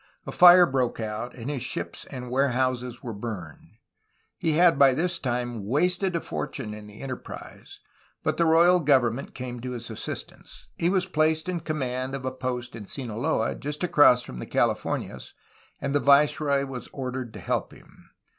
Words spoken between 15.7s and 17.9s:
and the viceroy was ordered to help